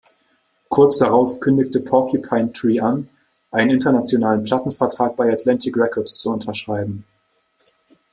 Kurz 0.69 0.97
darauf 0.97 1.39
kündigte 1.41 1.79
Porcupine 1.79 2.51
Tree 2.53 2.79
an, 2.79 3.07
einen 3.51 3.69
internationalen 3.69 4.43
Plattenvertrag 4.43 5.15
bei 5.15 5.31
Atlantic 5.31 5.77
Records 5.77 6.19
zu 6.21 6.31
unterschreiben. 6.31 7.05